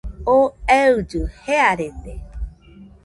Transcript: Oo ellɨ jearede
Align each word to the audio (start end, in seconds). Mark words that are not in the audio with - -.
Oo 0.33 0.45
ellɨ 0.83 1.21
jearede 1.43 2.13